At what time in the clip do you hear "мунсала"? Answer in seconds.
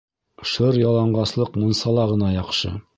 1.65-2.11